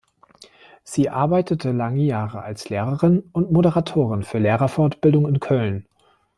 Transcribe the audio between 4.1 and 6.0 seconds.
für Lehrerfortbildung in Köln.